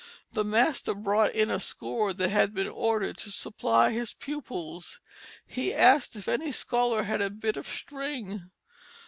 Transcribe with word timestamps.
The 0.31 0.43
master 0.43 0.95
brought 0.95 1.35
in 1.35 1.51
a 1.51 1.59
score 1.59 2.11
that 2.11 2.31
had 2.31 2.55
been 2.55 2.67
ordered 2.67 3.17
to 3.19 3.29
supply 3.31 3.91
his 3.91 4.15
pupils. 4.15 4.99
He 5.45 5.75
asked 5.75 6.15
if 6.15 6.27
any 6.27 6.51
scholar 6.51 7.03
had 7.03 7.21
a 7.21 7.29
bit 7.29 7.55
of 7.55 7.67
string. 7.67 8.49